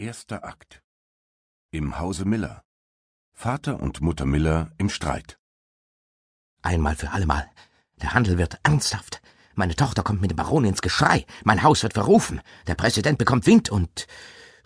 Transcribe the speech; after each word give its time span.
Erster 0.00 0.44
Akt. 0.46 0.82
Im 1.72 1.98
Hause 1.98 2.24
Miller. 2.24 2.64
Vater 3.34 3.80
und 3.80 4.00
Mutter 4.00 4.24
Miller 4.24 4.72
im 4.78 4.88
Streit. 4.88 5.38
Einmal 6.62 6.96
für 6.96 7.10
allemal. 7.10 7.46
Der 8.00 8.14
Handel 8.14 8.38
wird 8.38 8.58
ernsthaft. 8.62 9.20
Meine 9.54 9.76
Tochter 9.76 10.02
kommt 10.02 10.22
mit 10.22 10.30
dem 10.30 10.38
Baron 10.38 10.64
ins 10.64 10.80
Geschrei. 10.80 11.26
Mein 11.44 11.62
Haus 11.62 11.82
wird 11.82 11.92
verrufen. 11.92 12.40
Der 12.66 12.76
Präsident 12.76 13.18
bekommt 13.18 13.44
Wind 13.44 13.68
und 13.68 14.06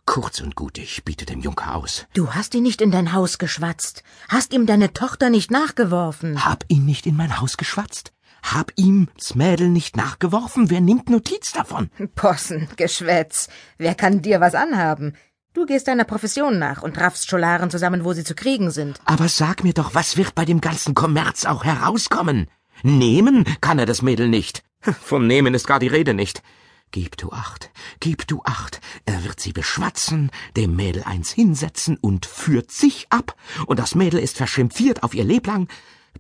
kurz 0.07 0.41
und 0.41 0.55
gut, 0.55 0.79
ich 0.79 1.05
biete 1.05 1.27
dem 1.27 1.41
Junker 1.41 1.75
aus. 1.75 2.07
Du 2.15 2.33
hast 2.33 2.55
ihn 2.55 2.63
nicht 2.63 2.81
in 2.81 2.93
dein 2.93 3.13
Haus 3.13 3.39
geschwatzt, 3.39 4.05
hast 4.29 4.53
ihm 4.53 4.67
deine 4.67 4.93
Tochter 4.93 5.31
nicht 5.31 5.51
nachgeworfen. 5.51 6.45
Hab 6.45 6.65
ihn 6.69 6.85
nicht 6.85 7.07
in 7.07 7.17
mein 7.17 7.41
Haus 7.41 7.57
geschwatzt? 7.57 8.14
Hab 8.45 8.73
ihm 8.77 9.09
das 9.17 9.35
Mädel 9.35 9.69
nicht 9.71 9.97
nachgeworfen? 9.97 10.69
Wer 10.69 10.83
nimmt 10.83 11.09
Notiz 11.09 11.53
davon? 11.53 11.91
Possen, 12.15 12.69
Geschwätz. 12.77 13.49
Wer 13.79 13.95
kann 13.95 14.21
dir 14.21 14.41
was 14.41 14.55
anhaben? 14.55 15.17
Du 15.55 15.65
gehst 15.65 15.89
deiner 15.89 16.05
Profession 16.05 16.59
nach 16.59 16.83
und 16.83 17.01
raffst 17.01 17.29
Scholaren 17.29 17.71
zusammen, 17.71 18.05
wo 18.05 18.13
sie 18.13 18.23
zu 18.23 18.35
kriegen 18.35 18.71
sind. 18.71 19.01
Aber 19.07 19.29
sag 19.29 19.65
mir 19.65 19.73
doch, 19.73 19.95
was 19.95 20.19
wird 20.19 20.35
bei 20.35 20.45
dem 20.45 20.61
ganzen 20.61 20.95
Kommerz 20.95 21.47
auch 21.47 21.65
herauskommen? 21.65 22.49
Nehmen 22.83 23.45
kann 23.63 23.79
er 23.79 23.87
das 23.87 24.03
Mädel 24.03 24.29
nicht. 24.29 24.63
Vom 25.03 25.27
Nehmen 25.27 25.55
ist 25.55 25.67
gar 25.67 25.79
die 25.79 25.89
Rede 25.89 26.13
nicht. 26.13 26.43
Gib 26.91 27.17
du 27.17 27.33
acht, 27.33 27.71
gib 27.99 28.29
du 28.29 28.43
acht, 28.45 28.81
er 29.05 29.25
wird 29.25 29.41
sie 29.41 29.53
beschwatzen, 29.53 30.31
dem 30.57 30.77
Mädel 30.77 31.03
eins 31.03 31.33
hinsetzen 31.33 31.97
und 32.01 32.25
führt 32.25 32.71
sich 32.71 33.07
ab, 33.11 33.35
und 33.67 33.81
das 33.81 33.97
Mädel 33.97 34.21
ist 34.21 34.37
verschimpfiert 34.37 35.03
auf 35.03 35.13
ihr 35.13 35.25
Leblang, 35.25 35.67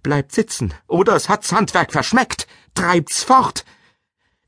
bleibt 0.04 0.30
sitzen, 0.30 0.72
oder 0.86 1.16
es 1.16 1.28
hat's 1.28 1.50
Handwerk 1.50 1.90
verschmeckt, 1.90 2.46
treibt's 2.74 3.24
fort. 3.24 3.64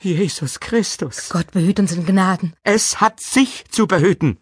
Jesus 0.00 0.60
Christus. 0.60 1.30
Gott 1.30 1.50
behüt 1.50 1.80
uns 1.80 1.90
in 1.90 2.06
Gnaden. 2.06 2.54
Es 2.62 3.00
hat 3.00 3.18
sich 3.18 3.64
zu 3.70 3.88
behüten. 3.88 4.38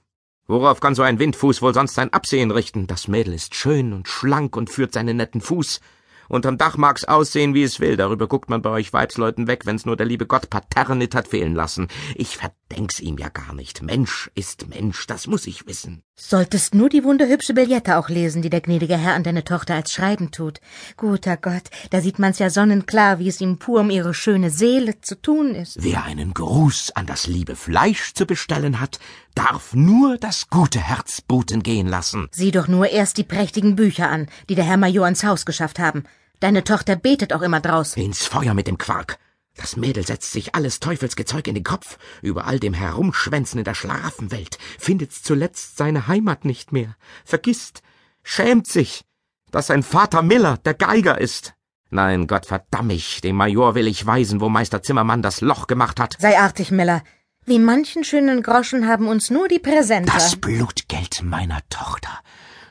Worauf 0.46 0.80
kann 0.80 0.94
so 0.94 1.02
ein 1.02 1.18
Windfuß 1.18 1.62
wohl 1.62 1.72
sonst 1.72 1.94
sein 1.94 2.12
Absehen 2.12 2.50
richten? 2.50 2.86
Das 2.86 3.08
Mädel 3.08 3.32
ist 3.32 3.54
schön 3.54 3.94
und 3.94 4.08
schlank 4.08 4.56
und 4.56 4.68
führt 4.68 4.92
seinen 4.92 5.16
netten 5.16 5.40
Fuß. 5.40 5.80
Unterm 6.28 6.58
Dach 6.58 6.76
mag's 6.76 7.04
aussehen, 7.04 7.54
wie 7.54 7.62
es 7.62 7.80
will. 7.80 7.96
Darüber 7.96 8.26
guckt 8.26 8.50
man 8.50 8.60
bei 8.60 8.70
euch 8.70 8.92
Weibsleuten 8.92 9.46
weg, 9.46 9.64
wenn's 9.64 9.86
nur 9.86 9.96
der 9.96 10.06
liebe 10.06 10.26
Gott 10.26 10.50
Paternit 10.50 11.14
hat 11.14 11.28
fehlen 11.28 11.54
lassen. 11.54 11.88
Ich 12.14 12.36
verdenk's 12.68 13.00
ihm 13.00 13.18
ja 13.18 13.28
gar 13.28 13.54
nicht. 13.54 13.82
Mensch 13.82 14.30
ist 14.34 14.68
Mensch, 14.68 15.06
das 15.06 15.26
muss 15.26 15.46
ich 15.46 15.66
wissen. 15.66 16.02
Solltest 16.16 16.74
nur 16.74 16.88
die 16.88 17.04
wunderhübsche 17.04 17.54
Billette 17.54 17.96
auch 17.96 18.08
lesen, 18.08 18.42
die 18.42 18.50
der 18.50 18.60
gnädige 18.60 18.96
Herr 18.96 19.14
an 19.14 19.22
deine 19.22 19.44
Tochter 19.44 19.74
als 19.74 19.92
Schreiben 19.92 20.30
tut. 20.30 20.60
Guter 20.96 21.36
Gott, 21.36 21.64
da 21.90 22.00
sieht 22.00 22.18
man's 22.18 22.38
ja 22.38 22.50
sonnenklar, 22.50 23.18
wie 23.18 23.28
es 23.28 23.40
ihm 23.40 23.58
pur 23.58 23.80
um 23.80 23.90
ihre 23.90 24.14
schöne 24.14 24.50
Seele 24.50 25.00
zu 25.00 25.20
tun 25.20 25.54
ist. 25.54 25.82
Wer 25.82 26.04
einen 26.04 26.34
Gruß 26.34 26.92
an 26.92 27.06
das 27.06 27.26
liebe 27.26 27.56
Fleisch 27.56 28.12
zu 28.14 28.26
bestellen 28.26 28.80
hat, 28.80 28.98
darf 29.34 29.74
nur 29.74 30.18
das 30.18 30.48
gute 30.48 30.80
Herz 30.80 31.20
buten 31.20 31.62
gehen 31.62 31.86
lassen. 31.86 32.28
Sieh 32.32 32.50
doch 32.50 32.68
nur 32.68 32.88
erst 32.88 33.18
die 33.18 33.24
prächtigen 33.24 33.76
Bücher 33.76 34.10
an, 34.10 34.26
die 34.48 34.54
der 34.54 34.64
Herr 34.64 34.78
Major 34.78 35.06
ins 35.06 35.24
Haus 35.24 35.46
geschafft 35.46 35.78
haben. 35.78 36.04
Deine 36.40 36.64
Tochter 36.64 36.96
betet 36.96 37.32
auch 37.32 37.42
immer 37.42 37.60
draus. 37.60 37.96
Ins 37.96 38.26
Feuer 38.26 38.54
mit 38.54 38.66
dem 38.66 38.78
Quark. 38.78 39.18
Das 39.56 39.76
Mädel 39.76 40.04
setzt 40.04 40.32
sich 40.32 40.54
alles 40.54 40.80
Teufelsgezeug 40.80 41.46
in 41.46 41.54
den 41.54 41.64
Kopf, 41.64 41.98
über 42.22 42.46
all 42.46 42.58
dem 42.58 42.74
Herumschwänzen 42.74 43.58
in 43.58 43.64
der 43.64 43.74
Schlaraffenwelt, 43.74 44.58
findet's 44.78 45.22
zuletzt 45.22 45.76
seine 45.76 46.08
Heimat 46.08 46.44
nicht 46.44 46.72
mehr, 46.72 46.96
vergisst, 47.24 47.82
schämt 48.22 48.66
sich, 48.66 49.04
dass 49.50 49.68
sein 49.68 49.82
Vater 49.82 50.22
Miller 50.22 50.58
der 50.58 50.74
Geiger 50.74 51.20
ist. 51.20 51.54
Nein, 51.90 52.26
Gott 52.26 52.46
verdamm 52.46 52.88
mich, 52.88 53.20
dem 53.20 53.36
Major 53.36 53.76
will 53.76 53.86
ich 53.86 54.04
weisen, 54.04 54.40
wo 54.40 54.48
Meister 54.48 54.82
Zimmermann 54.82 55.22
das 55.22 55.40
Loch 55.40 55.68
gemacht 55.68 56.00
hat. 56.00 56.16
Sei 56.18 56.36
artig, 56.36 56.72
Miller. 56.72 57.02
Wie 57.46 57.58
manchen 57.58 58.02
schönen 58.04 58.42
Groschen 58.42 58.88
haben 58.88 59.06
uns 59.06 59.30
nur 59.30 59.48
die 59.48 59.58
Präsenter. 59.58 60.12
Das 60.12 60.34
Blutgeld 60.34 61.22
meiner 61.22 61.60
Tochter. 61.68 62.10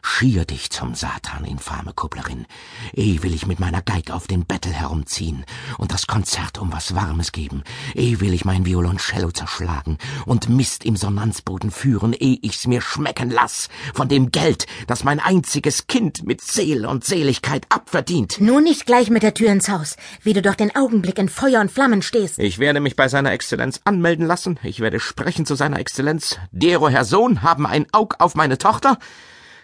Schier 0.05 0.43
dich 0.43 0.69
zum 0.69 0.95
Satan, 0.95 1.45
infame 1.45 1.93
Kupplerin. 1.93 2.45
Eh 2.93 3.23
will 3.23 3.33
ich 3.33 3.47
mit 3.47 3.61
meiner 3.61 3.81
Geig 3.81 4.11
auf 4.11 4.27
den 4.27 4.45
Bettel 4.45 4.73
herumziehen 4.73 5.45
und 5.77 5.93
das 5.93 6.07
Konzert 6.07 6.57
um 6.59 6.73
was 6.73 6.93
Warmes 6.93 7.31
geben. 7.31 7.63
Eh 7.95 8.19
will 8.19 8.33
ich 8.33 8.43
mein 8.43 8.65
Violoncello 8.65 9.31
zerschlagen 9.31 9.97
und 10.25 10.49
Mist 10.49 10.83
im 10.83 10.97
Sonnanzboden 10.97 11.71
führen, 11.71 12.11
eh 12.11 12.37
ich's 12.41 12.67
mir 12.67 12.81
schmecken 12.81 13.31
lass 13.31 13.69
von 13.93 14.09
dem 14.09 14.29
Geld, 14.29 14.67
das 14.87 15.05
mein 15.05 15.21
einziges 15.21 15.87
Kind 15.87 16.23
mit 16.25 16.41
Seele 16.41 16.89
und 16.89 17.05
Seligkeit 17.05 17.65
abverdient. 17.69 18.41
Nur 18.41 18.59
nicht 18.59 18.85
gleich 18.85 19.09
mit 19.09 19.23
der 19.23 19.33
Tür 19.33 19.53
ins 19.53 19.69
Haus, 19.69 19.95
wie 20.21 20.33
du 20.33 20.41
doch 20.41 20.55
den 20.55 20.75
Augenblick 20.75 21.17
in 21.17 21.29
Feuer 21.29 21.61
und 21.61 21.71
Flammen 21.71 22.01
stehst. 22.01 22.39
Ich 22.39 22.59
werde 22.59 22.81
mich 22.81 22.97
bei 22.97 23.07
seiner 23.07 23.31
Exzellenz 23.31 23.79
anmelden 23.85 24.25
lassen. 24.25 24.59
Ich 24.63 24.81
werde 24.81 24.99
sprechen 24.99 25.45
zu 25.45 25.55
seiner 25.55 25.79
Exzellenz. 25.79 26.39
Dero 26.51 26.89
Herr 26.89 27.05
Sohn 27.05 27.41
haben 27.41 27.65
ein 27.65 27.87
Aug 27.93 28.15
auf 28.19 28.35
meine 28.35 28.57
Tochter. 28.57 28.99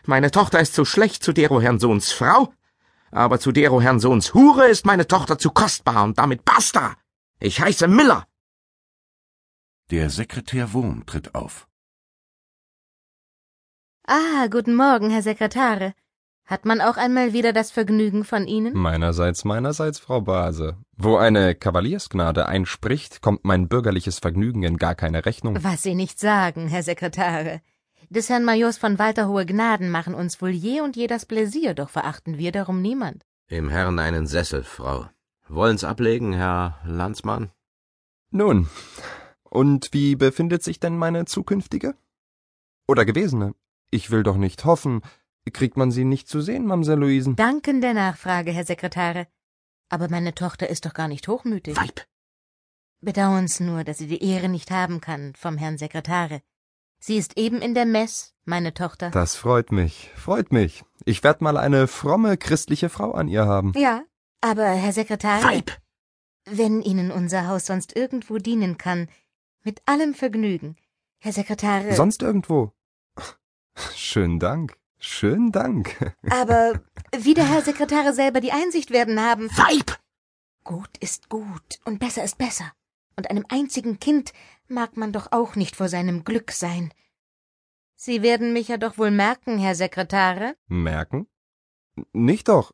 Meine 0.09 0.31
Tochter 0.31 0.59
ist 0.59 0.74
zu 0.74 0.86
schlecht 0.86 1.22
zu 1.24 1.34
dero 1.34 1.62
Herrn 1.62 1.78
Sohns 1.78 2.12
Frau, 2.12 2.52
aber 3.12 3.40
zu 3.40 3.52
dero 3.52 3.80
Herrn 3.80 4.00
Sohns 4.00 4.34
Hure 4.34 4.68
ist 4.68 4.84
meine 4.84 5.06
Tochter 5.06 5.38
zu 5.38 5.52
kostbar 5.52 6.03
und 6.03 6.18
damit 6.18 6.44
basta. 6.46 6.96
Ich 7.40 7.62
heiße 7.62 7.88
Miller. 7.88 8.25
Der 9.92 10.09
Sekretär 10.09 10.74
Wurm 10.74 11.06
tritt 11.06 11.36
auf. 11.36 11.68
Ah, 14.08 14.48
guten 14.50 14.75
Morgen, 14.75 15.12
Herr 15.12 15.22
Sekretare. 15.22 15.94
Hat 16.44 16.66
man 16.66 16.81
auch 16.81 16.98
einmal 16.98 17.34
wieder 17.34 17.53
das 17.53 17.69
Vergnügen 17.69 18.24
von 18.24 18.48
Ihnen? 18.48 18.74
Meinerseits, 18.74 19.46
meinerseits, 19.46 20.00
Frau 20.00 20.22
Base. 20.22 20.75
Wo 20.98 21.18
eine 21.18 21.53
Kavaliersgnade 21.53 22.48
einspricht, 22.48 23.22
kommt 23.22 23.46
mein 23.46 23.68
bürgerliches 23.68 24.18
Vergnügen 24.18 24.64
in 24.64 24.78
gar 24.78 24.96
keine 24.96 25.28
Rechnung. 25.28 25.64
Was 25.64 25.84
Sie 25.84 25.94
nicht 25.94 26.19
sagen, 26.19 26.68
Herr 26.68 26.81
Sekretare. 26.81 27.62
Des 28.10 28.30
Herrn 28.30 28.44
Majors 28.44 28.78
von 28.78 28.98
Walter 28.98 29.28
hohe 29.28 29.46
Gnaden 29.46 29.90
machen 29.90 30.14
uns 30.14 30.42
wohl 30.42 30.50
je 30.50 30.82
und 30.82 30.96
je 30.96 31.08
das 31.08 31.26
Pläsier, 31.26 31.74
doch 31.74 31.90
verachten 31.90 32.38
wir 32.38 32.52
darum 32.52 32.82
niemand. 32.82 33.26
Im 33.48 33.70
Herrn 33.70 34.00
einen 34.00 34.28
Sessel, 34.28 34.64
Frau. 34.64 35.10
Wollen's 35.48 35.84
ablegen, 35.84 36.34
Herr 36.34 36.80
Landsmann? 36.86 37.52
Nun, 38.32 38.70
und 39.44 39.94
wie 39.94 40.16
befindet 40.16 40.64
sich 40.64 40.80
denn 40.80 40.98
meine 40.98 41.26
zukünftige? 41.26 41.96
Oder 42.88 43.06
gewesene? 43.06 43.56
Ich 43.92 44.12
will 44.12 44.24
doch 44.24 44.38
nicht 44.38 44.66
hoffen. 44.66 45.02
Kriegt 45.52 45.78
man 45.78 45.90
sie 45.90 46.06
nicht 46.06 46.28
zu 46.28 46.42
sehen, 46.42 46.68
Mamsell 46.68 47.00
Luisen? 47.00 47.36
Danken 47.36 47.81
der 47.81 47.96
Nachfrage, 47.96 48.52
Herr 48.52 48.66
Sekretare. 48.66 49.28
Aber 49.90 50.08
meine 50.08 50.36
Tochter 50.36 50.70
ist 50.70 50.86
doch 50.86 50.94
gar 50.94 51.08
nicht 51.08 51.28
hochmütig. 51.28 51.76
Weib! 51.76 52.06
Bedauern's 53.02 53.60
nur, 53.60 53.84
dass 53.84 53.98
sie 53.98 54.08
die 54.08 54.24
Ehre 54.24 54.50
nicht 54.50 54.70
haben 54.70 55.02
kann 55.02 55.34
vom 55.36 55.58
Herrn 55.58 55.80
Sekretare. 55.80 56.42
Sie 57.00 57.18
ist 57.18 57.38
eben 57.38 57.62
in 57.62 57.74
der 57.74 57.86
Mess, 57.86 58.34
meine 58.46 58.74
Tochter. 58.74 59.10
Das 59.12 59.36
freut 59.36 59.72
mich, 59.72 60.12
freut 60.16 60.52
mich. 60.52 60.84
Ich 61.06 61.24
werd 61.24 61.42
mal 61.42 61.58
eine 61.58 61.88
fromme 61.88 62.38
christliche 62.38 62.90
Frau 62.90 63.12
an 63.12 63.30
ihr 63.30 63.46
haben. 63.46 63.72
Ja, 63.76 64.04
aber 64.42 64.66
Herr 64.66 64.94
Sekretare. 64.94 65.44
Weib! 65.44 65.72
Wenn 66.46 66.82
Ihnen 66.82 67.12
unser 67.12 67.48
Haus 67.48 67.66
sonst 67.66 67.96
irgendwo 67.96 68.38
dienen 68.38 68.78
kann, 68.78 69.08
mit 69.64 69.82
allem 69.86 70.14
Vergnügen. 70.14 70.76
Herr 71.20 71.34
Sekretare. 71.34 71.94
Sonst 71.94 72.22
irgendwo. 72.22 72.74
Schönen 73.96 74.40
Dank. 74.40 74.78
Schönen 74.98 75.52
Dank. 75.52 76.14
Aber 76.30 76.81
wie 77.18 77.34
der 77.34 77.48
Herr 77.48 77.62
Sekretare 77.62 78.14
selber 78.14 78.42
die 78.42 78.52
Einsicht 78.52 78.92
werden 78.92 79.22
haben. 79.22 79.50
Weib! 79.52 79.98
Gut 80.66 80.98
ist 81.00 81.30
gut 81.30 81.80
und 81.86 82.00
besser 82.00 82.24
ist 82.24 82.38
besser. 82.38 82.72
Und 83.16 83.30
einem 83.30 83.46
einzigen 83.50 84.00
Kind 84.00 84.34
mag 84.69 84.97
man 84.97 85.12
doch 85.12 85.31
auch 85.31 85.56
nicht 85.56 85.75
vor 85.75 85.90
seinem 85.90 86.24
Glück 86.24 86.52
sein. 86.52 86.94
Sie 87.96 88.22
werden 88.22 88.53
mich 88.53 88.68
ja 88.69 88.78
doch 88.78 88.97
wohl 88.97 89.12
merken, 89.12 89.57
Herr 89.57 89.75
Sekretare? 89.75 90.56
Merken? 90.68 91.28
Nicht 92.13 92.47
doch. 92.47 92.72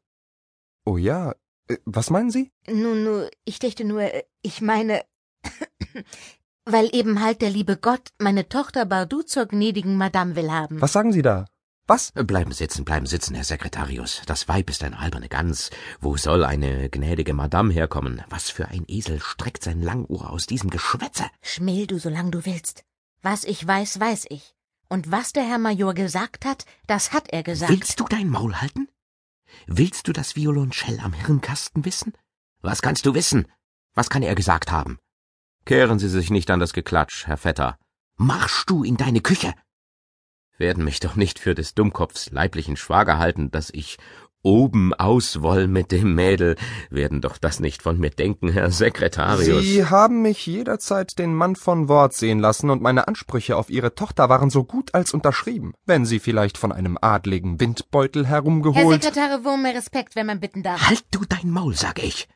Oh 0.86 0.98
ja. 0.98 1.34
Äh, 1.68 1.78
Was 1.86 2.10
meinen 2.10 2.30
Sie? 2.30 2.52
Nun, 2.68 3.04
nur, 3.04 3.32
ich 3.44 3.60
dächte 3.60 3.86
nur, 3.86 4.02
äh, 4.02 4.24
ich 4.44 4.62
meine, 4.62 5.04
weil 6.66 6.94
eben 6.96 7.22
halt 7.22 7.42
der 7.42 7.50
liebe 7.50 7.78
Gott 7.78 8.10
meine 8.20 8.48
Tochter 8.50 8.86
Bardu 8.86 9.24
zur 9.24 9.48
gnädigen 9.48 9.98
Madame 9.98 10.36
will 10.36 10.52
haben. 10.52 10.80
Was 10.82 10.94
sagen 10.94 11.12
Sie 11.12 11.24
da? 11.24 11.46
Was? 11.88 12.12
Bleiben 12.14 12.52
sitzen, 12.52 12.84
bleiben 12.84 13.06
sitzen, 13.06 13.36
Herr 13.36 13.44
Sekretarius. 13.44 14.24
Das 14.26 14.48
Weib 14.48 14.72
ist 14.72 14.84
eine 14.84 14.98
alberne 14.98 15.30
Gans. 15.30 15.70
Wo 16.00 16.18
soll 16.18 16.44
eine 16.44 16.90
gnädige 16.90 17.36
Madame 17.36 17.72
herkommen? 17.72 18.24
Was 18.28 18.50
für 18.50 18.68
ein 18.70 18.86
Esel 18.88 19.20
streckt 19.20 19.64
sein 19.64 19.84
Langohr 19.84 20.32
aus 20.32 20.48
diesem 20.48 20.72
Geschwätze? 20.72 21.26
Schmähl 21.44 21.86
du, 21.86 22.00
solang 22.00 22.32
du 22.32 22.44
willst. 22.44 22.84
Was 23.22 23.44
ich 23.44 23.68
weiß, 23.68 24.00
weiß 24.00 24.26
ich. 24.30 24.56
Und 24.90 25.12
was 25.12 25.32
der 25.32 25.44
Herr 25.44 25.60
Major 25.60 25.94
gesagt 25.94 26.44
hat, 26.44 26.66
das 26.88 27.14
hat 27.14 27.32
er 27.32 27.44
gesagt. 27.44 27.72
Willst 27.72 28.00
du 28.00 28.06
dein 28.06 28.30
Maul 28.30 28.56
halten? 28.56 28.88
Willst 29.68 30.08
du 30.08 30.12
das 30.12 30.36
Violoncell 30.36 31.00
am 31.00 31.14
Hirnkasten 31.14 31.86
wissen? 31.86 32.14
Was 32.62 32.82
kannst 32.82 33.06
du 33.06 33.14
wissen? 33.14 33.48
Was 33.94 34.10
kann 34.10 34.24
er 34.24 34.34
gesagt 34.34 34.72
haben? 34.72 34.98
Kehren 35.66 36.00
Sie 36.00 36.10
sich 36.10 36.32
nicht 36.32 36.50
an 36.50 36.60
das 36.60 36.74
Geklatsch, 36.74 37.28
Herr 37.28 37.38
Vetter. 37.38 37.78
Marsch 38.18 38.66
du 38.66 38.84
in 38.84 38.98
deine 38.98 39.22
Küche! 39.22 39.54
Werden 40.58 40.84
mich 40.84 41.00
doch 41.00 41.16
nicht 41.16 41.40
für 41.40 41.56
des 41.56 41.74
Dummkopfs 41.76 42.32
leiblichen 42.32 42.78
Schwager 42.78 43.18
halten, 43.18 43.52
dass 43.52 43.70
ich 43.70 43.98
oben 44.46 44.94
aus 44.94 45.42
wollen 45.42 45.72
mit 45.72 45.92
dem 45.92 46.14
Mädel, 46.14 46.56
werden 46.90 47.20
doch 47.20 47.38
das 47.38 47.60
nicht 47.60 47.82
von 47.82 48.00
mir 48.00 48.12
denken, 48.12 48.50
Herr 48.50 48.70
Sekretarius. 48.72 49.64
Sie 49.64 49.86
haben 49.86 50.22
mich 50.22 50.46
jederzeit 50.46 51.18
den 51.18 51.34
Mann 51.34 51.56
von 51.56 51.90
Wort 51.90 52.14
sehen 52.14 52.40
lassen, 52.40 52.70
und 52.70 52.82
meine 52.82 53.08
Ansprüche 53.08 53.58
auf 53.58 53.70
Ihre 53.70 53.96
Tochter 53.96 54.30
waren 54.30 54.52
so 54.52 54.64
gut 54.64 54.94
als 54.94 55.14
unterschrieben. 55.14 55.74
Wenn 55.86 56.06
Sie 56.06 56.20
vielleicht 56.20 56.58
von 56.58 56.72
einem 56.72 56.98
adligen 57.02 57.60
Windbeutel 57.60 58.28
Herr 58.28 58.36
herumgeholt. 58.36 59.02
Sekretär 59.02 59.44
Wurm, 59.44 59.64
mehr 59.64 59.74
Respekt, 59.74 60.16
wenn 60.16 60.28
man 60.28 60.40
bitten 60.40 60.62
darf. 60.62 60.88
Halt 60.88 61.04
du 61.12 61.22
dein 61.28 61.50
Maul, 61.50 61.74
sag 61.74 62.04
ich. 62.04 62.28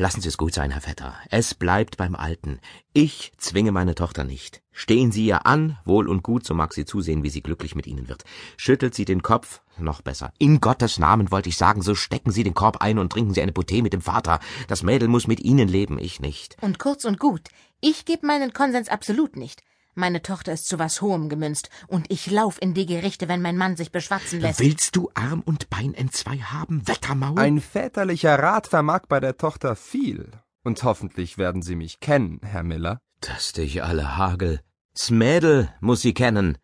Lassen 0.00 0.20
Sie 0.20 0.28
es 0.28 0.38
gut 0.38 0.54
sein, 0.54 0.70
Herr 0.70 0.80
Vetter. 0.80 1.16
Es 1.28 1.56
bleibt 1.56 1.96
beim 1.96 2.14
Alten. 2.14 2.60
Ich 2.92 3.32
zwinge 3.36 3.72
meine 3.72 3.96
Tochter 3.96 4.22
nicht. 4.22 4.62
Stehen 4.70 5.10
Sie 5.10 5.26
ihr 5.26 5.44
an, 5.44 5.76
wohl 5.84 6.08
und 6.08 6.22
gut, 6.22 6.46
so 6.46 6.54
mag 6.54 6.72
sie 6.72 6.84
zusehen, 6.84 7.24
wie 7.24 7.30
sie 7.30 7.42
glücklich 7.42 7.74
mit 7.74 7.88
Ihnen 7.88 8.08
wird. 8.08 8.22
Schüttelt 8.56 8.94
sie 8.94 9.04
den 9.04 9.22
Kopf, 9.22 9.60
noch 9.76 10.00
besser. 10.00 10.32
In 10.38 10.60
Gottes 10.60 11.00
Namen 11.00 11.32
wollte 11.32 11.48
ich 11.48 11.56
sagen, 11.56 11.82
so 11.82 11.96
stecken 11.96 12.30
Sie 12.30 12.44
den 12.44 12.54
Korb 12.54 12.80
ein 12.80 13.00
und 13.00 13.10
trinken 13.10 13.34
Sie 13.34 13.42
eine 13.42 13.50
Bouteille 13.50 13.82
mit 13.82 13.92
dem 13.92 14.00
Vater. 14.00 14.38
Das 14.68 14.84
Mädel 14.84 15.08
muss 15.08 15.26
mit 15.26 15.40
Ihnen 15.40 15.66
leben, 15.66 15.98
ich 15.98 16.20
nicht. 16.20 16.56
Und 16.60 16.78
kurz 16.78 17.04
und 17.04 17.18
gut, 17.18 17.48
ich 17.80 18.04
gebe 18.04 18.24
meinen 18.24 18.52
Konsens 18.52 18.88
absolut 18.88 19.34
nicht. 19.34 19.64
Meine 19.98 20.22
Tochter 20.22 20.52
ist 20.52 20.68
zu 20.68 20.78
was 20.78 21.02
Hohem 21.02 21.28
gemünzt, 21.28 21.70
und 21.88 22.06
ich 22.08 22.30
lauf 22.30 22.62
in 22.62 22.72
die 22.72 22.86
Gerichte, 22.86 23.26
wenn 23.26 23.42
mein 23.42 23.56
Mann 23.56 23.76
sich 23.76 23.90
beschwatzen 23.90 24.38
lässt. 24.38 24.60
Willst 24.60 24.94
du 24.94 25.10
Arm 25.14 25.40
und 25.40 25.70
Bein 25.70 25.92
entzwei 25.92 26.36
haben, 26.38 26.86
Wettermaul? 26.86 27.36
Ein 27.36 27.60
väterlicher 27.60 28.38
Rat 28.38 28.68
vermag 28.68 29.06
bei 29.08 29.18
der 29.18 29.36
Tochter 29.36 29.74
viel. 29.74 30.30
Und 30.62 30.84
hoffentlich 30.84 31.36
werden 31.36 31.62
Sie 31.62 31.74
mich 31.74 31.98
kennen, 31.98 32.38
Herr 32.44 32.62
Miller. 32.62 33.00
Dass 33.22 33.50
dich 33.52 33.82
alle 33.82 34.16
Hagel. 34.16 34.60
S 34.94 35.10
Mädel 35.10 35.74
muss 35.80 36.02
sie 36.02 36.14
kennen. 36.14 36.58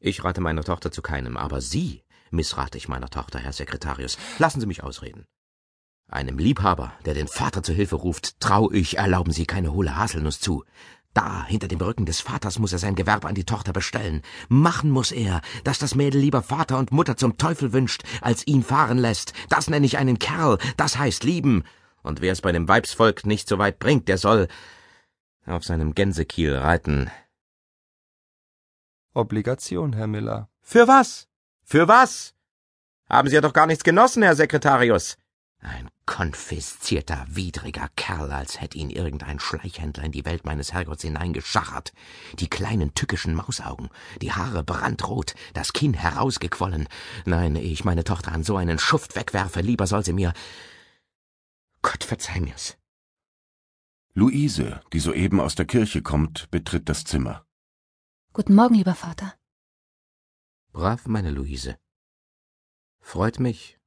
Ich 0.00 0.24
rate 0.24 0.40
meiner 0.40 0.64
Tochter 0.64 0.90
zu 0.90 1.02
keinem, 1.02 1.36
aber 1.36 1.60
Sie 1.60 2.02
missrate 2.32 2.78
ich 2.78 2.88
meiner 2.88 3.10
Tochter, 3.10 3.38
Herr 3.38 3.52
Sekretarius. 3.52 4.18
Lassen 4.38 4.60
Sie 4.60 4.66
mich 4.66 4.82
ausreden. 4.82 5.24
Einem 6.08 6.38
Liebhaber, 6.38 6.92
der 7.04 7.14
den 7.14 7.28
Vater 7.28 7.62
zu 7.62 7.72
Hilfe 7.72 7.94
ruft, 7.94 8.40
trau 8.40 8.72
ich, 8.72 8.98
erlauben 8.98 9.32
Sie 9.32 9.46
keine 9.46 9.72
hohle 9.72 9.96
Haselnuss 9.96 10.40
zu. 10.40 10.64
Da, 11.12 11.44
hinter 11.44 11.66
dem 11.66 11.80
Rücken 11.80 12.06
des 12.06 12.20
Vaters, 12.20 12.60
muss 12.60 12.72
er 12.72 12.78
sein 12.78 12.94
Gewerbe 12.94 13.26
an 13.26 13.34
die 13.34 13.44
Tochter 13.44 13.72
bestellen. 13.72 14.22
Machen 14.48 14.90
muss 14.90 15.10
er, 15.10 15.40
dass 15.64 15.78
das 15.78 15.96
Mädel 15.96 16.20
lieber 16.20 16.42
Vater 16.42 16.78
und 16.78 16.92
Mutter 16.92 17.16
zum 17.16 17.36
Teufel 17.36 17.72
wünscht, 17.72 18.04
als 18.20 18.46
ihn 18.46 18.62
fahren 18.62 18.98
lässt. 18.98 19.32
Das 19.48 19.68
nenne 19.68 19.86
ich 19.86 19.98
einen 19.98 20.20
Kerl, 20.20 20.58
das 20.76 20.98
heißt 20.98 21.24
lieben. 21.24 21.64
Und 22.02 22.20
wer 22.20 22.32
es 22.32 22.40
bei 22.40 22.52
dem 22.52 22.68
Weibsvolk 22.68 23.26
nicht 23.26 23.48
so 23.48 23.58
weit 23.58 23.80
bringt, 23.80 24.08
der 24.08 24.18
soll 24.18 24.46
auf 25.46 25.64
seinem 25.64 25.94
Gänsekiel 25.94 26.54
reiten. 26.54 27.10
Obligation, 29.12 29.92
Herr 29.92 30.06
Miller. 30.06 30.48
Für 30.62 30.86
was? 30.86 31.26
Für 31.64 31.88
was? 31.88 32.34
Haben 33.08 33.28
Sie 33.28 33.34
ja 33.34 33.40
doch 33.40 33.52
gar 33.52 33.66
nichts 33.66 33.82
genossen, 33.82 34.22
Herr 34.22 34.36
Sekretarius. 34.36 35.18
Ein 35.62 35.90
konfiszierter, 36.06 37.26
widriger 37.28 37.90
Kerl, 37.94 38.32
als 38.32 38.60
hätte 38.60 38.78
ihn 38.78 38.88
irgendein 38.88 39.38
Schleichhändler 39.38 40.04
in 40.04 40.12
die 40.12 40.24
Welt 40.24 40.46
meines 40.46 40.72
Herrgotts 40.72 41.02
hineingeschachert. 41.02 41.92
Die 42.38 42.48
kleinen 42.48 42.94
tückischen 42.94 43.34
Mausaugen, 43.34 43.90
die 44.22 44.32
Haare 44.32 44.64
brandrot, 44.64 45.34
das 45.52 45.74
Kinn 45.74 45.92
herausgequollen. 45.92 46.88
Nein, 47.26 47.56
ehe 47.56 47.72
ich 47.72 47.84
meine 47.84 48.04
Tochter 48.04 48.32
an 48.32 48.42
so 48.42 48.56
einen 48.56 48.78
Schuft 48.78 49.16
wegwerfe, 49.16 49.60
lieber 49.60 49.86
soll 49.86 50.02
sie 50.02 50.14
mir. 50.14 50.32
Gott 51.82 52.04
verzeih 52.04 52.40
mir's. 52.40 52.78
Luise, 54.14 54.80
die 54.92 55.00
soeben 55.00 55.40
aus 55.40 55.54
der 55.54 55.66
Kirche 55.66 56.02
kommt, 56.02 56.50
betritt 56.50 56.88
das 56.88 57.04
Zimmer. 57.04 57.44
Guten 58.32 58.54
Morgen, 58.54 58.74
lieber 58.74 58.94
Vater. 58.94 59.34
Brav, 60.72 61.06
meine 61.06 61.30
Luise. 61.30 61.78
Freut 63.00 63.40
mich, 63.40 63.79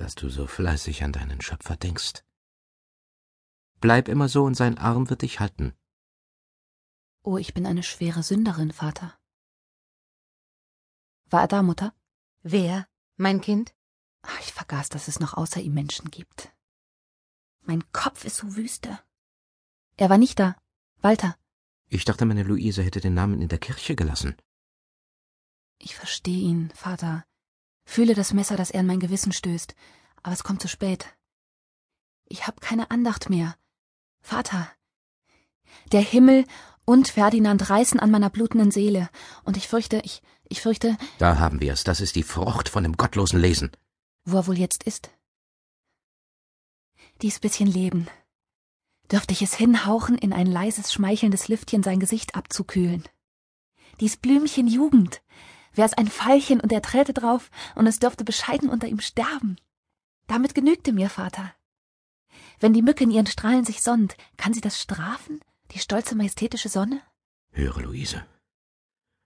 dass 0.00 0.14
du 0.14 0.30
so 0.30 0.46
fleißig 0.46 1.04
an 1.04 1.12
deinen 1.12 1.40
Schöpfer 1.42 1.76
denkst. 1.76 2.24
Bleib 3.80 4.08
immer 4.08 4.28
so 4.28 4.44
und 4.44 4.54
sein 4.54 4.78
Arm 4.78 5.10
wird 5.10 5.22
dich 5.22 5.40
halten. 5.40 5.74
Oh, 7.22 7.36
ich 7.36 7.52
bin 7.52 7.66
eine 7.66 7.82
schwere 7.82 8.22
Sünderin, 8.22 8.72
Vater. 8.72 9.18
War 11.26 11.42
er 11.42 11.48
da, 11.48 11.62
Mutter? 11.62 11.94
Wer? 12.42 12.88
Mein 13.16 13.42
Kind? 13.42 13.74
Ach, 14.22 14.40
ich 14.40 14.52
vergaß, 14.54 14.88
dass 14.88 15.06
es 15.06 15.20
noch 15.20 15.34
außer 15.34 15.60
ihm 15.60 15.74
Menschen 15.74 16.10
gibt. 16.10 16.50
Mein 17.60 17.82
Kopf 17.92 18.24
ist 18.24 18.36
so 18.36 18.56
wüste. 18.56 18.98
Er 19.96 20.08
war 20.08 20.18
nicht 20.18 20.38
da. 20.38 20.56
Walter, 21.02 21.36
Ich 21.88 22.04
dachte, 22.06 22.24
meine 22.24 22.42
Luise 22.42 22.82
hätte 22.82 23.00
den 23.00 23.14
Namen 23.14 23.42
in 23.42 23.48
der 23.48 23.58
Kirche 23.58 23.96
gelassen. 23.96 24.34
ich 25.78 25.94
verstehe 25.94 26.42
ihn, 26.50 26.70
Vater. 26.74 27.24
Fühle 27.90 28.14
das 28.14 28.32
Messer, 28.32 28.56
das 28.56 28.70
er 28.70 28.82
in 28.82 28.86
mein 28.86 29.00
Gewissen 29.00 29.32
stößt. 29.32 29.74
Aber 30.22 30.32
es 30.32 30.44
kommt 30.44 30.62
zu 30.62 30.68
spät. 30.68 31.06
Ich 32.26 32.46
hab 32.46 32.60
keine 32.60 32.92
Andacht 32.92 33.28
mehr. 33.30 33.56
Vater, 34.20 34.70
der 35.90 36.00
Himmel 36.00 36.44
und 36.84 37.08
Ferdinand 37.08 37.68
reißen 37.68 37.98
an 37.98 38.12
meiner 38.12 38.30
blutenden 38.30 38.70
Seele. 38.70 39.10
Und 39.42 39.56
ich 39.56 39.66
fürchte, 39.66 40.00
ich, 40.04 40.22
ich 40.48 40.60
fürchte, 40.60 40.96
Da 41.18 41.40
haben 41.40 41.60
wir 41.60 41.72
es. 41.72 41.82
Das 41.82 42.00
ist 42.00 42.14
die 42.14 42.22
Frucht 42.22 42.68
von 42.68 42.84
dem 42.84 42.96
gottlosen 42.96 43.40
Lesen. 43.40 43.72
wo 44.24 44.36
er 44.36 44.46
wohl 44.46 44.58
jetzt 44.58 44.84
ist. 44.84 45.10
Dies 47.22 47.40
bisschen 47.40 47.66
Leben. 47.66 48.06
Dürfte 49.10 49.32
ich 49.32 49.42
es 49.42 49.54
hinhauchen, 49.54 50.16
in 50.16 50.32
ein 50.32 50.46
leises, 50.46 50.92
schmeichelndes 50.92 51.48
Lüftchen 51.48 51.82
sein 51.82 51.98
Gesicht 51.98 52.36
abzukühlen? 52.36 53.02
Dies 53.98 54.16
Blümchen 54.16 54.68
Jugend. 54.68 55.22
Wär's 55.72 55.94
ein 55.94 56.08
Veilchen 56.08 56.60
und 56.60 56.72
er 56.72 56.82
träte 56.82 57.12
drauf 57.12 57.50
und 57.74 57.86
es 57.86 57.98
dürfte 57.98 58.24
bescheiden 58.24 58.68
unter 58.68 58.88
ihm 58.88 59.00
sterben. 59.00 59.56
Damit 60.26 60.54
genügte 60.54 60.92
mir, 60.92 61.10
Vater. 61.10 61.52
Wenn 62.58 62.72
die 62.72 62.82
Mücke 62.82 63.04
in 63.04 63.10
ihren 63.10 63.26
Strahlen 63.26 63.64
sich 63.64 63.82
sonnt, 63.82 64.16
kann 64.36 64.52
sie 64.52 64.60
das 64.60 64.80
strafen, 64.80 65.40
die 65.72 65.78
stolze 65.78 66.14
majestätische 66.14 66.68
Sonne? 66.68 67.00
Höre, 67.52 67.82
Luise. 67.82 68.24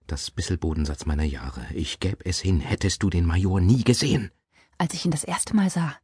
Das 0.07 0.31
bissel 0.31 0.59
Bodensatz 0.59 1.07
meiner 1.07 1.25
Jahre. 1.25 1.67
Ich 1.75 1.99
gäb 2.01 2.27
es 2.27 2.41
hin, 2.41 2.61
hättest 2.61 3.03
du 3.03 3.11
den 3.11 3.27
Major 3.27 3.61
nie 3.61 3.85
gesehen. 3.85 4.31
als 4.79 4.95
ich 4.95 5.05
ihn 5.05 5.11
das 5.11 5.25
erste 5.25 5.55
Mal 5.55 5.71
sah 5.71 5.97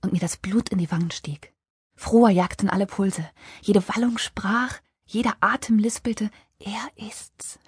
und 0.00 0.12
mir 0.12 0.20
das 0.20 0.36
Blut 0.36 0.68
in 0.68 0.78
die 0.78 0.90
Wangen 0.90 1.10
stieg. 1.10 1.52
Froher 1.94 2.30
jagten 2.30 2.70
alle 2.70 2.86
Pulse, 2.86 3.28
jede 3.60 3.86
Wallung 3.88 4.18
sprach, 4.18 4.80
jeder 5.04 5.36
Atem 5.40 5.78
lispelte, 5.78 6.30
er 6.58 6.90
ist's. 6.96 7.58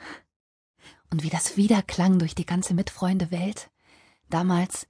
Und 1.14 1.22
wie 1.22 1.30
das 1.30 1.56
wiederklang 1.56 2.18
durch 2.18 2.34
die 2.34 2.44
ganze 2.44 2.74
mitfreunde 2.74 3.30
Welt, 3.30 3.70
damals, 4.30 4.88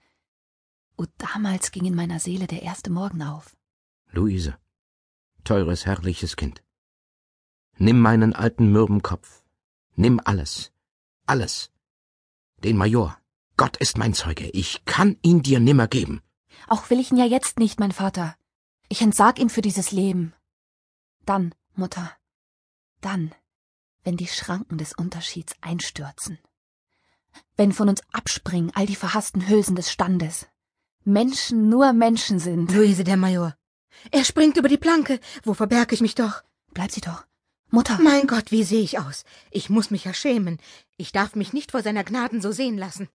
oh 0.96 1.04
damals 1.18 1.70
ging 1.70 1.84
in 1.84 1.94
meiner 1.94 2.18
Seele 2.18 2.46
der 2.46 2.62
erste 2.62 2.90
Morgen 2.90 3.22
auf. 3.22 3.54
Luise, 4.10 4.56
teures, 5.44 5.84
herrliches 5.84 6.36
Kind. 6.36 6.64
Nimm 7.76 8.00
meinen 8.00 8.32
alten 8.32 8.72
mürben 8.72 9.02
Kopf. 9.02 9.44
Nimm 9.96 10.18
alles. 10.24 10.72
Alles. 11.26 11.70
Den 12.60 12.78
Major. 12.78 13.18
Gott 13.58 13.76
ist 13.76 13.98
mein 13.98 14.14
Zeuge. 14.14 14.48
Ich 14.48 14.86
kann 14.86 15.18
ihn 15.20 15.42
dir 15.42 15.60
nimmer 15.60 15.88
geben. 15.88 16.22
Auch 16.68 16.88
will 16.88 17.00
ich 17.00 17.10
ihn 17.10 17.18
ja 17.18 17.26
jetzt 17.26 17.58
nicht, 17.58 17.78
mein 17.78 17.92
Vater. 17.92 18.34
Ich 18.88 19.02
entsag 19.02 19.38
ihm 19.38 19.50
für 19.50 19.60
dieses 19.60 19.92
Leben. 19.92 20.32
Dann, 21.26 21.54
Mutter, 21.74 22.10
dann, 23.02 23.34
wenn 24.04 24.16
die 24.16 24.26
Schranken 24.26 24.78
des 24.78 24.92
Unterschieds 24.92 25.54
einstürzen. 25.60 26.38
Wenn 27.56 27.72
von 27.72 27.88
uns 27.88 28.02
abspringen 28.12 28.70
all 28.74 28.86
die 28.86 28.96
verhassten 28.96 29.48
Hülsen 29.48 29.76
des 29.76 29.90
Standes. 29.90 30.46
Menschen 31.04 31.68
nur 31.68 31.92
Menschen 31.92 32.38
sind. 32.38 32.70
Luise, 32.72 33.04
der 33.04 33.16
Major. 33.16 33.56
Er 34.10 34.24
springt 34.24 34.56
über 34.56 34.68
die 34.68 34.78
Planke. 34.78 35.20
Wo 35.42 35.54
verberg 35.54 35.92
ich 35.92 36.00
mich 36.00 36.14
doch? 36.14 36.42
Bleib 36.72 36.90
sie 36.90 37.00
doch. 37.00 37.24
Mutter, 37.70 37.98
Mein 38.00 38.26
Gott, 38.26 38.52
wie 38.52 38.62
sehe 38.62 38.82
ich 38.82 38.98
aus? 38.98 39.24
Ich 39.50 39.68
muss 39.68 39.90
mich 39.90 40.04
ja 40.04 40.14
schämen. 40.14 40.58
Ich 40.96 41.10
darf 41.10 41.34
mich 41.34 41.52
nicht 41.52 41.72
vor 41.72 41.82
seiner 41.82 42.04
Gnaden 42.04 42.40
so 42.40 42.52
sehen 42.52 42.78
lassen. 42.78 43.08